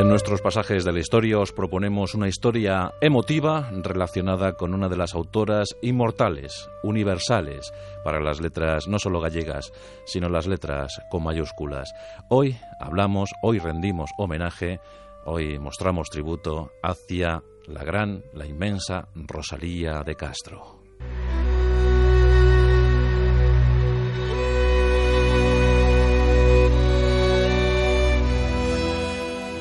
[0.00, 4.96] En nuestros pasajes de la historia os proponemos una historia emotiva relacionada con una de
[4.96, 7.70] las autoras inmortales, universales,
[8.02, 9.74] para las letras no solo gallegas,
[10.06, 11.92] sino las letras con mayúsculas.
[12.30, 14.80] Hoy hablamos, hoy rendimos homenaje,
[15.26, 20.79] hoy mostramos tributo hacia la gran, la inmensa Rosalía de Castro.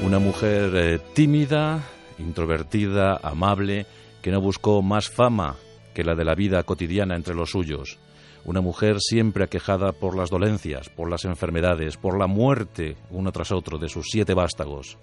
[0.01, 1.83] Una mujer eh, tímida,
[2.19, 3.85] introvertida, amable,
[4.21, 5.57] que no buscó más fama
[5.93, 7.99] que la de la vida cotidiana entre los suyos.
[8.45, 13.51] Una mujer siempre aquejada por las dolencias, por las enfermedades, por la muerte uno tras
[13.51, 14.97] otro de sus siete vástagos.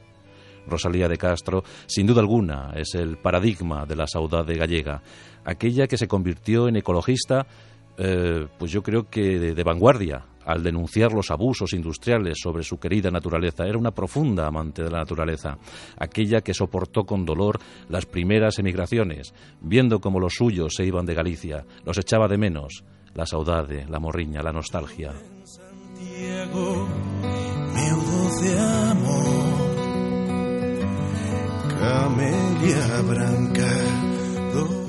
[0.66, 5.02] Rosalía de Castro, sin duda alguna, es el paradigma de la saudade gallega,
[5.44, 7.46] aquella que se convirtió en ecologista,
[7.98, 13.10] eh, pues yo creo que de vanguardia, al denunciar los abusos industriales sobre su querida
[13.10, 13.66] naturaleza.
[13.66, 15.58] Era una profunda amante de la naturaleza,
[15.98, 21.14] aquella que soportó con dolor las primeras emigraciones, viendo cómo los suyos se iban de
[21.14, 25.12] Galicia, los echaba de menos, la saudade, la morriña, la nostalgia.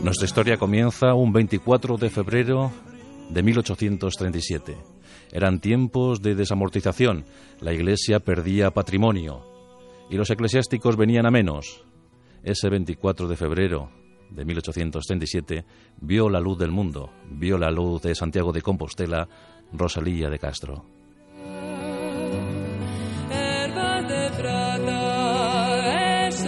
[0.04, 2.72] Nuestra historia comienza un 24 de febrero
[3.30, 4.78] de 1837.
[5.32, 7.26] Eran tiempos de desamortización,
[7.60, 9.44] la Iglesia perdía patrimonio
[10.10, 11.84] y los eclesiásticos venían a menos.
[12.44, 13.90] Ese 24 de febrero
[14.30, 15.66] de 1837
[16.02, 19.28] vio la luz del mundo, vio la luz de Santiago de Compostela,
[19.74, 20.86] Rosalía de Castro.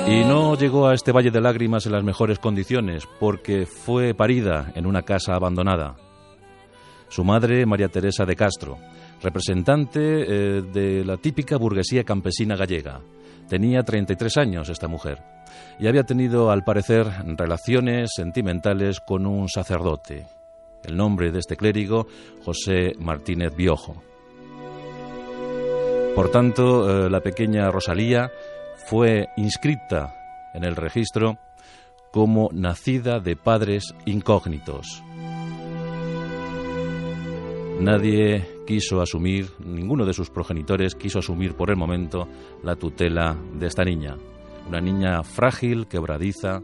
[0.07, 4.71] Y no llegó a este valle de lágrimas en las mejores condiciones, porque fue parida
[4.75, 5.97] en una casa abandonada.
[7.09, 8.77] Su madre, María Teresa de Castro,
[9.21, 13.01] representante eh, de la típica burguesía campesina gallega.
[13.47, 15.19] Tenía 33 años esta mujer
[15.79, 20.27] y había tenido, al parecer, relaciones sentimentales con un sacerdote.
[20.83, 22.07] El nombre de este clérigo,
[22.45, 24.01] José Martínez Biojo.
[26.15, 28.31] Por tanto, eh, la pequeña Rosalía
[28.87, 30.13] fue inscrita
[30.53, 31.37] en el registro
[32.11, 35.03] como nacida de padres incógnitos.
[37.79, 42.27] Nadie quiso asumir, ninguno de sus progenitores quiso asumir por el momento
[42.61, 44.17] la tutela de esta niña.
[44.67, 46.61] Una niña frágil, quebradiza,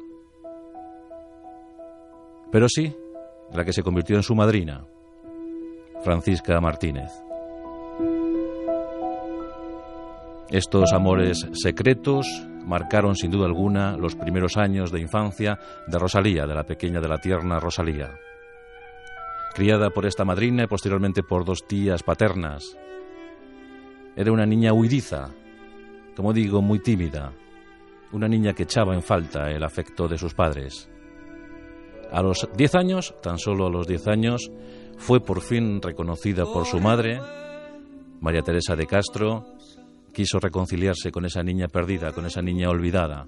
[2.51, 2.93] pero sí
[3.53, 4.85] la que se convirtió en su madrina,
[6.03, 7.11] Francisca Martínez.
[10.49, 12.27] Estos amores secretos
[12.65, 17.07] marcaron sin duda alguna los primeros años de infancia de Rosalía, de la pequeña de
[17.07, 18.19] la tierna Rosalía
[19.55, 22.77] criada por esta madrina y posteriormente por dos tías paternas.
[24.17, 25.29] Era una niña huidiza,
[26.13, 27.31] como digo, muy tímida,
[28.11, 30.89] una niña que echaba en falta el afecto de sus padres.
[32.11, 34.51] A los diez años, tan solo a los diez años,
[34.97, 37.21] fue por fin reconocida por su madre,
[38.19, 39.55] María Teresa de Castro,
[40.13, 43.25] quiso reconciliarse con esa niña perdida, con esa niña olvidada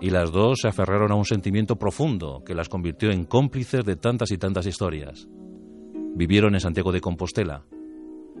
[0.00, 3.96] y las dos se aferraron a un sentimiento profundo que las convirtió en cómplices de
[3.96, 5.28] tantas y tantas historias.
[6.14, 7.64] Vivieron en Santiago de Compostela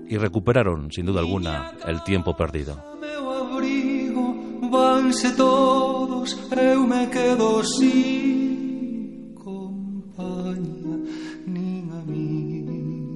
[0.08, 2.82] y recuperaron, sin duda alguna, el tiempo perdido.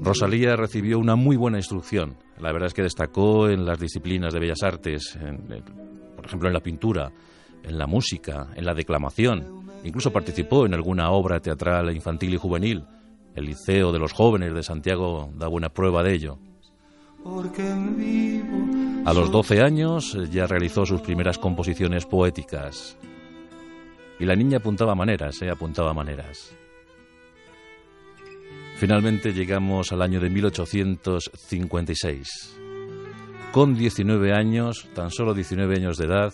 [0.03, 2.17] Rosalía recibió una muy buena instrucción.
[2.39, 5.17] La verdad es que destacó en las disciplinas de bellas artes,
[6.17, 7.13] por ejemplo en la pintura,
[7.63, 9.63] en la música, en la declamación.
[9.85, 12.85] Incluso participó en alguna obra teatral infantil y juvenil.
[13.35, 16.39] El Liceo de los Jóvenes de Santiago da buena prueba de ello.
[19.05, 22.99] A los 12 años ya realizó sus primeras composiciones poéticas.
[24.19, 25.51] Y la niña apuntaba maneras, ¿eh?
[25.51, 26.55] apuntaba maneras.
[28.77, 32.59] Finalmente llegamos al año de 1856.
[33.53, 36.33] Con 19 años, tan solo 19 años de edad,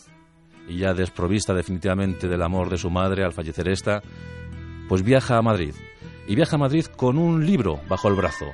[0.68, 4.02] y ya desprovista definitivamente del amor de su madre al fallecer esta,
[4.88, 5.74] pues viaja a Madrid.
[6.26, 8.46] Y viaja a Madrid con un libro bajo el brazo,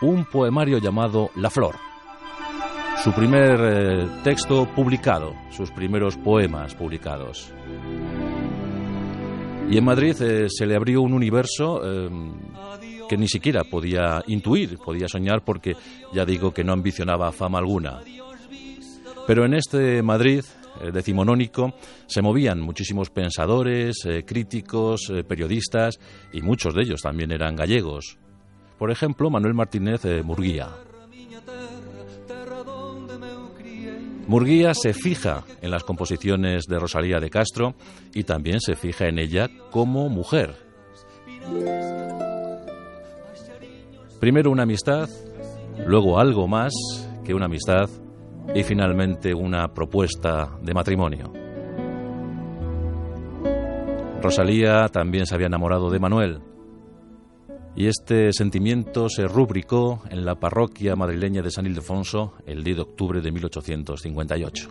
[0.00, 1.76] un poemario llamado La Flor.
[3.02, 7.52] Su primer eh, texto publicado, sus primeros poemas publicados.
[9.70, 12.34] Y en Madrid eh, se le abrió un universo em,
[13.08, 15.76] que ni siquiera podía intuir, podía soñar porque
[16.12, 18.00] ya digo que no ambicionaba fama alguna.
[19.26, 20.59] Pero en este Madrid eh,
[20.92, 21.74] decimonónico
[22.06, 25.98] se movían muchísimos pensadores, eh, críticos, eh, periodistas
[26.32, 28.18] y muchos de ellos también eran gallegos.
[28.78, 30.68] Por ejemplo, Manuel Martínez Murguía.
[34.26, 37.74] Murguía se fija en las composiciones de Rosalía de Castro
[38.14, 40.54] y también se fija en ella como mujer.
[44.20, 45.08] Primero una amistad,
[45.84, 46.72] luego algo más
[47.24, 47.90] que una amistad
[48.54, 51.32] y finalmente una propuesta de matrimonio.
[54.22, 56.42] Rosalía también se había enamorado de Manuel
[57.74, 62.82] y este sentimiento se rubricó en la parroquia madrileña de San Ildefonso el 10 de
[62.82, 64.68] octubre de 1858.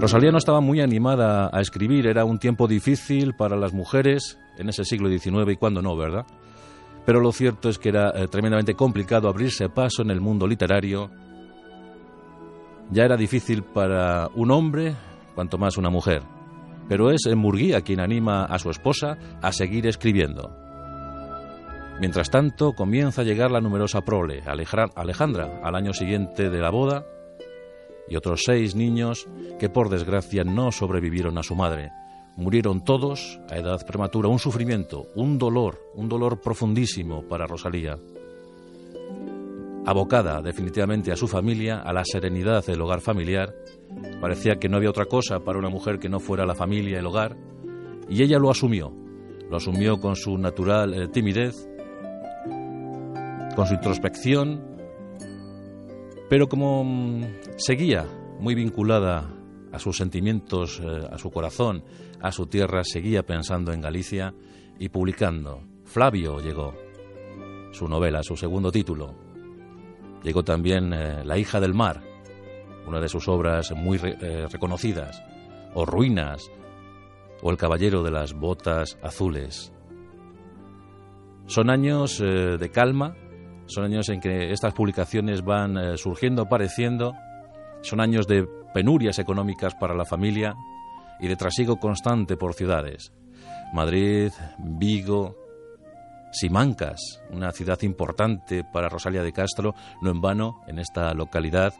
[0.00, 4.68] Rosalía no estaba muy animada a escribir, era un tiempo difícil para las mujeres en
[4.68, 6.26] ese siglo XIX y cuando no, ¿verdad?
[7.04, 11.10] Pero lo cierto es que era eh, tremendamente complicado abrirse paso en el mundo literario.
[12.90, 14.94] Ya era difícil para un hombre,
[15.34, 16.22] cuanto más una mujer.
[16.88, 20.56] Pero es Murguía quien anima a su esposa a seguir escribiendo.
[22.00, 27.04] Mientras tanto, comienza a llegar la numerosa prole, Alejandra, al año siguiente de la boda,
[28.08, 29.26] y otros seis niños
[29.58, 31.90] que por desgracia no sobrevivieron a su madre.
[32.36, 37.98] Murieron todos a edad prematura, un sufrimiento, un dolor, un dolor profundísimo para Rosalía.
[39.84, 43.54] Abocada definitivamente a su familia, a la serenidad del hogar familiar,
[44.20, 47.06] parecía que no había otra cosa para una mujer que no fuera la familia, el
[47.06, 47.36] hogar,
[48.08, 48.92] y ella lo asumió.
[49.50, 51.68] Lo asumió con su natural eh, timidez,
[53.54, 54.72] con su introspección,
[56.30, 57.24] pero como mm,
[57.56, 58.06] seguía
[58.40, 59.30] muy vinculada
[59.72, 61.84] a sus sentimientos, eh, a su corazón,
[62.22, 64.32] a su tierra, seguía pensando en Galicia
[64.78, 65.64] y publicando.
[65.84, 66.72] Flavio llegó,
[67.72, 69.14] su novela, su segundo título.
[70.22, 72.00] Llegó también eh, La hija del mar,
[72.86, 75.20] una de sus obras muy eh, reconocidas,
[75.74, 76.48] o Ruinas,
[77.42, 79.72] o El caballero de las botas azules.
[81.46, 83.16] Son años de calma,
[83.66, 87.14] son años en que estas publicaciones van surgiendo, apareciendo,
[87.80, 90.54] son años de penurias económicas para la familia
[91.20, 93.12] y de trasiego constante por ciudades.
[93.72, 95.36] Madrid, Vigo,
[96.32, 101.74] Simancas, una ciudad importante para Rosalia de Castro, no en vano, en esta localidad,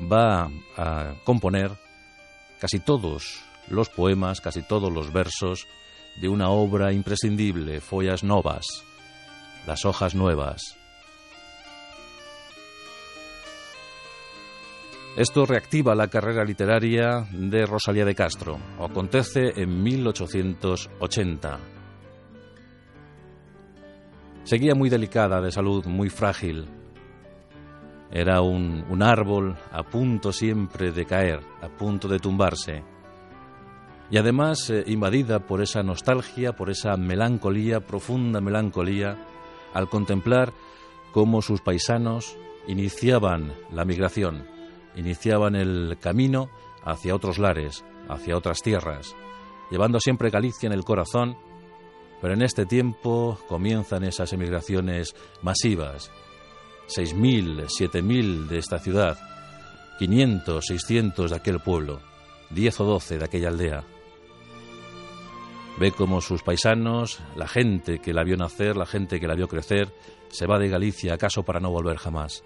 [0.00, 1.72] va a componer
[2.60, 5.66] casi todos los poemas, casi todos los versos
[6.20, 8.64] de una obra imprescindible, Follas Novas,
[9.66, 10.76] Las hojas nuevas,
[15.16, 18.58] Esto reactiva la carrera literaria de Rosalía de Castro.
[18.78, 21.58] Acontece en 1880.
[24.44, 26.66] Seguía muy delicada de salud, muy frágil.
[28.10, 32.84] Era un, árbol a punto siempre de caer, a punto de tumbarse.
[34.10, 39.16] Y además eh, invadida por esa nostalgia, por esa melancolía, profunda melancolía,
[39.72, 40.52] al contemplar
[41.12, 42.36] cómo sus paisanos
[42.68, 44.55] iniciaban la migración
[44.96, 46.50] iniciaban el camino
[46.82, 49.14] hacia otros lares, hacia otras tierras,
[49.70, 51.36] llevando siempre Galicia en el corazón,
[52.20, 56.10] pero en este tiempo comienzan esas emigraciones masivas,
[56.88, 59.18] 6.000, 7.000 de esta ciudad,
[59.98, 62.00] 500, 600 de aquel pueblo,
[62.50, 63.84] 10 o 12 de aquella aldea.
[65.78, 69.46] Ve cómo sus paisanos, la gente que la vio nacer, la gente que la vio
[69.46, 69.92] crecer,
[70.28, 72.42] se va de Galicia acaso para no volver jamás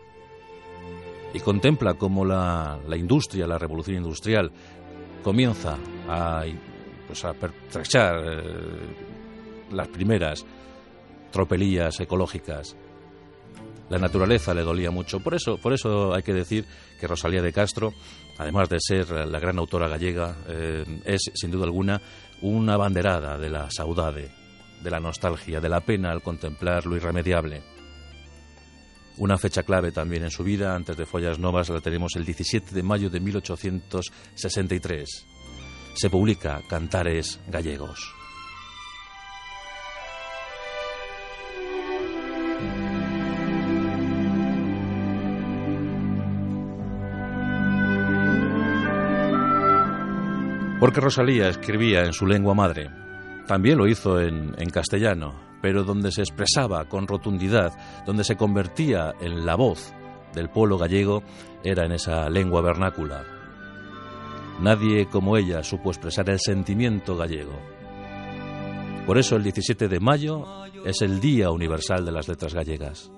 [1.33, 4.51] y contempla cómo la, industria, la revolución industrial,
[5.23, 5.77] comienza
[6.09, 6.45] a,
[7.07, 10.45] pues a pertrechar eh, las primeras
[11.31, 12.77] tropelías ecológicas.
[13.89, 15.19] La naturaleza le dolía mucho.
[15.21, 16.65] Por eso, por eso hay que decir
[16.99, 17.93] que Rosalía de Castro,
[18.39, 22.01] además de ser la gran autora gallega, eh, es sin duda alguna
[22.43, 24.31] una banderada de la saudade,
[24.83, 27.80] de la nostalgia, de la pena al contemplar lo irremediable.
[29.21, 32.75] Una fecha clave también en su vida, antes de Follas Novas, la tenemos el 17
[32.75, 35.27] de mayo de 1863.
[35.93, 38.15] Se publica Cantares Gallegos.
[50.81, 52.89] Porque Rosalía escribía en su lengua madre.
[53.47, 57.73] También lo hizo en, en castellano, pero donde se expresaba con rotundidad,
[58.07, 59.93] donde se convertía en la voz
[60.35, 61.23] del pueblo gallego,
[61.65, 63.25] era en esa lengua vernácula.
[64.61, 67.59] Nadie como ella supo expresar el sentimiento gallego.
[69.07, 70.45] Por eso el 17 de mayo
[70.85, 73.11] es el Día Universal de las Letras Gallegas.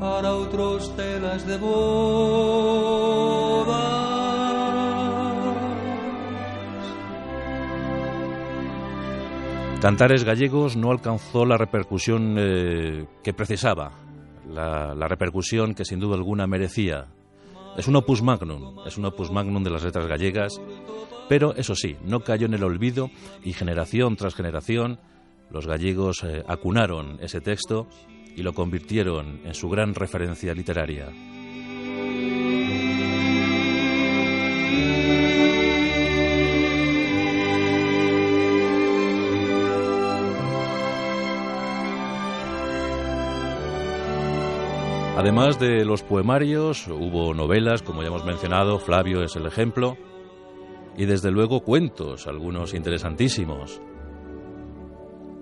[0.00, 0.32] para
[0.96, 1.58] telas de
[9.80, 13.92] Cantares Gallegos no alcanzó la repercusión eh, que precisaba,
[14.52, 17.06] la, repercusión que sin duda alguna merecía.
[17.76, 20.60] Es un opus magnum, es un opus magnum de las letras gallegas,
[21.28, 23.08] pero eso sí, no cayó en el olvido
[23.44, 24.98] y generación tras generación
[25.48, 27.86] los gallegos eh, acunaron ese texto
[28.34, 31.06] y lo convirtieron en su gran referencia literaria.
[45.18, 49.96] Además de los poemarios, hubo novelas, como ya hemos mencionado, Flavio es el ejemplo,
[50.96, 53.82] y desde luego cuentos, algunos interesantísimos.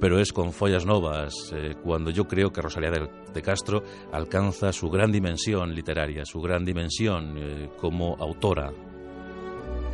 [0.00, 4.88] Pero es con Follas Novas eh, cuando yo creo que Rosalía de, Castro alcanza su
[4.88, 8.72] gran dimensión literaria, su gran dimensión eh, como autora,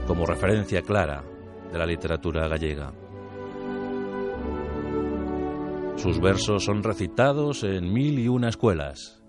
[0.06, 1.24] como referencia clara
[1.72, 2.92] de la literatura gallega.
[5.96, 9.21] Sus versos son recitados en mil y una escuelas,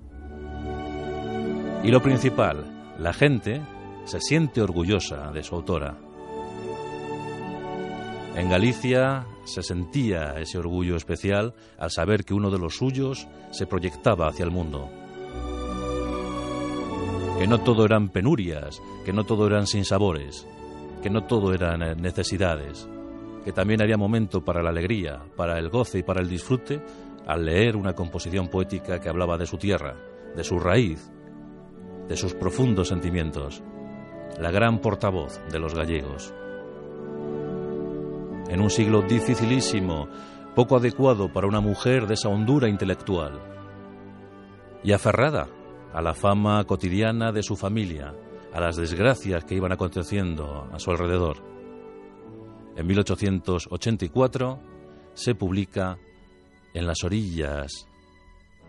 [1.83, 3.61] y lo principal, la gente
[4.05, 5.97] se siente orgullosa de su autora.
[8.35, 13.67] En Galicia se sentía ese orgullo especial al saber que uno de los suyos se
[13.67, 14.89] proyectaba hacia el mundo.
[17.37, 20.47] Que no todo eran penurias, que no todo eran sinsabores,
[21.01, 22.87] que no todo eran eh, necesidades,
[23.43, 26.81] que también había momento para la alegría, para el goce y para el disfrute
[27.27, 29.95] al leer una composición poética que hablaba de su tierra,
[30.35, 31.11] de su raíz,
[32.07, 33.63] de sus profundos sentimientos,
[34.39, 36.33] la gran portavoz de los gallegos.
[38.49, 40.07] En un siglo dificilísimo,
[40.55, 43.41] poco adecuado para una mujer de esa hondura intelectual,
[44.83, 45.47] y aferrada
[45.93, 48.13] a la fama cotidiana de su familia,
[48.53, 51.37] a las desgracias que iban aconteciendo a su alrededor.
[52.75, 54.59] En 1884
[55.13, 55.97] se publica
[56.73, 57.87] En las orillas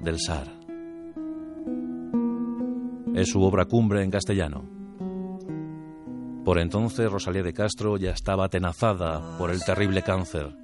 [0.01, 0.64] del Sar
[3.15, 4.65] es su obra cumbre en castellano.
[6.45, 10.55] Por entonces Rosalía de Castro ya estaba atenazada por el terrible cáncer,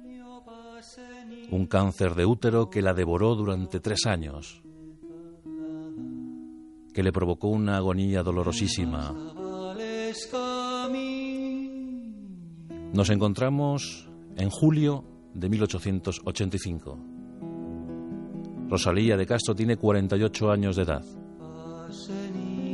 [1.49, 4.61] un cáncer de útero que la devoró durante tres años,
[6.93, 9.15] que le provocó una agonía dolorosísima.
[12.93, 16.99] Nos encontramos en julio de 1885.
[18.69, 21.03] Rosalía de Castro tiene 48 años de edad.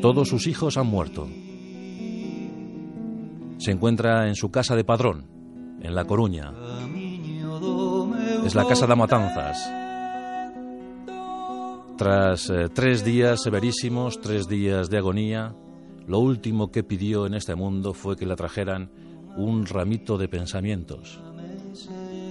[0.01, 1.27] Todos sus hijos han muerto.
[3.57, 5.25] Se encuentra en su casa de padrón,
[5.81, 6.53] en La Coruña.
[8.45, 9.69] Es la casa de Matanzas.
[11.97, 15.55] Tras eh, tres días severísimos, tres días de agonía,
[16.05, 18.91] lo último que pidió en este mundo fue que le trajeran
[19.35, 21.19] un ramito de pensamientos.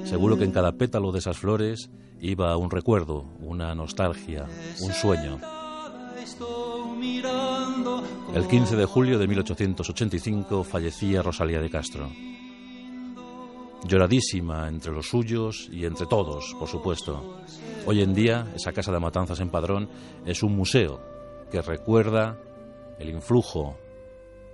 [0.05, 4.47] Seguro que en cada pétalo de esas flores iba un recuerdo, una nostalgia,
[4.81, 5.39] un sueño.
[8.35, 12.11] El 15 de julio de 1885 fallecía Rosalía de Castro.
[13.85, 17.39] Lloradísima entre los suyos y entre todos, por supuesto.
[17.87, 19.89] Hoy en día, esa casa de matanzas en Padrón
[20.27, 21.01] es un museo
[21.51, 22.37] que recuerda
[22.99, 23.79] el influjo,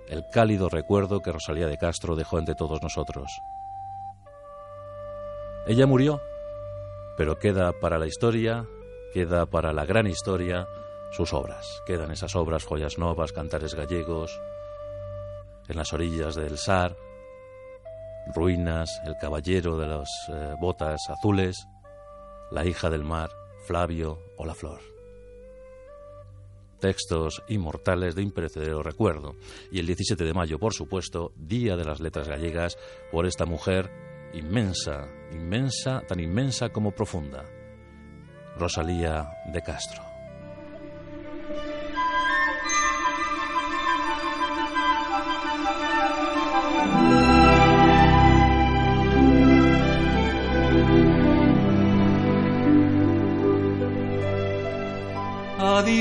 [0.07, 3.29] el cálido recuerdo que Rosalía de Castro dejó entre todos nosotros.
[5.67, 6.21] Ella murió,
[7.17, 8.65] pero queda para la historia,
[9.13, 10.67] queda para la gran historia
[11.13, 11.81] sus obras.
[11.85, 14.39] Quedan esas obras, joyas novas, cantares gallegos,
[15.67, 16.97] en las orillas del Sar,
[18.33, 21.67] ruinas, el caballero de las eh, botas azules,
[22.51, 23.29] la hija del mar,
[23.65, 24.81] Flavio o la flor.
[26.79, 29.35] Textos inmortales de imperecedero recuerdo.
[29.71, 32.77] Y el 17 de mayo, por supuesto, Día de las Letras Gallegas,
[33.09, 33.89] por esta mujer
[34.33, 37.45] inmensa, inmensa, tan inmensa como profunda,
[38.57, 40.12] Rosalía de Castro.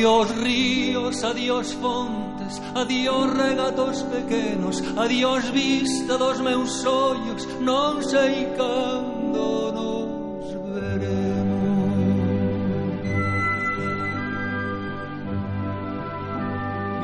[0.02, 9.70] Adiós ríos, adiós fontes, adiós regatos pequenos, adiós vista dos meus ollos, non sei cando
[9.70, 10.42] nos
[10.74, 11.94] veremos.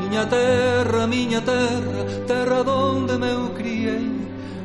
[0.02, 4.11] Miña terra, miña terra, terra donde meu criei,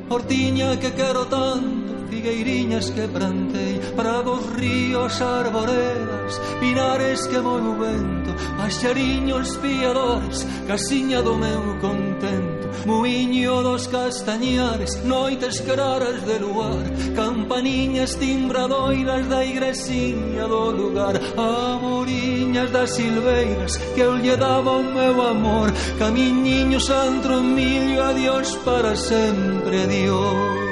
[0.09, 7.75] hortiña que quero tanto, figueiriñas que plantei, prados, ríos, arboredos, árboles, pinares que moi o
[7.75, 16.83] vento, paxariños piadores, casiña do meu contento, muiño dos castañares, noites claras de luar,
[17.15, 25.21] campaniñas timbradoiras da igresiña do lugar, amoriñas das silveiras que eu lle daba o meu
[25.21, 30.62] amor, camiñiños antro millo, adiós para sempre, adiós.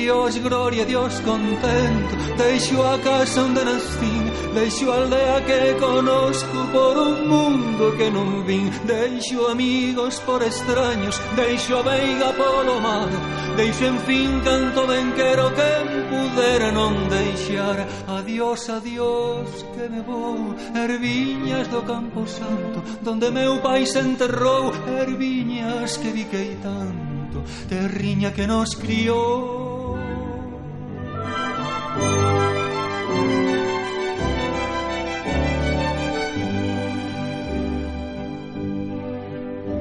[0.00, 2.16] Dios, gloria a Dios contento.
[2.38, 8.42] Deixo a casa onde nascín, deixo a aldea que conozco por un mundo que non
[8.48, 8.72] vin.
[8.88, 13.12] Deixo amigos por extraños, deixo a veiga polo mar.
[13.56, 15.72] Deixo en fin canto ben quero que
[16.08, 17.84] pudera non deixar.
[18.08, 26.00] Adiós, adiós, que me vou, erviñas do campo santo, donde meu pai se enterrou, erviñas
[26.00, 29.69] que viquei tanto, terriña que nos criou.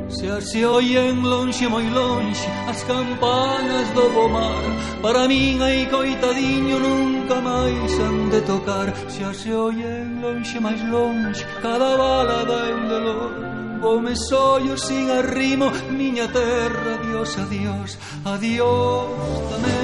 [0.09, 4.63] Se se oyen lonxe moi lonxe as campanas do pomar
[5.01, 8.91] Para min aí coitadiño nunca máis han de tocar.
[9.07, 13.31] Se se oyen lonxe máis lonxe cada bala dá un dolor.
[13.79, 17.89] Vome sollo sin arrimo, miña terra, adiós, adiós,
[18.27, 19.07] adiós
[19.51, 19.78] tamén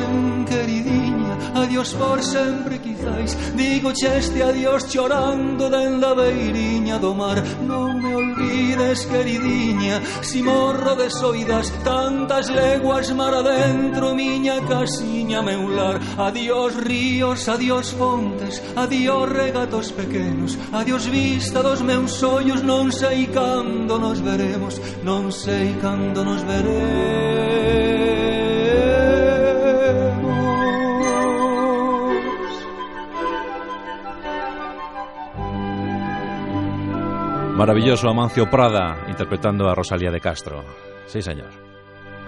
[1.65, 7.41] adiós por sempre quizáis Digo cheste adiós chorando dende a beiriña do mar.
[7.65, 15.67] Non me olvides queridiña Si morro de soidas tantas leguas mar adentro Miña casiña meu
[15.67, 23.25] lar Adiós ríos, adiós fontes Adiós regatos pequenos Adiós vista dos meus ollos Non sei
[23.33, 28.24] cando nos veremos Non sei cando nos veremos.
[37.55, 40.65] Maravilloso Amancio Prada interpretando a Rosalía de Castro.
[41.07, 41.64] Sí, señor.